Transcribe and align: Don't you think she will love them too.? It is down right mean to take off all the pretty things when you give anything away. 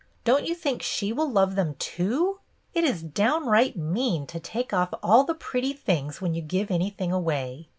Don't 0.23 0.47
you 0.47 0.55
think 0.55 0.81
she 0.81 1.13
will 1.13 1.29
love 1.29 1.53
them 1.53 1.75
too.? 1.77 2.39
It 2.73 2.83
is 2.83 3.03
down 3.03 3.45
right 3.45 3.75
mean 3.77 4.25
to 4.25 4.39
take 4.39 4.73
off 4.73 4.91
all 5.03 5.25
the 5.25 5.35
pretty 5.35 5.73
things 5.73 6.19
when 6.19 6.33
you 6.33 6.41
give 6.41 6.71
anything 6.71 7.11
away. 7.11 7.69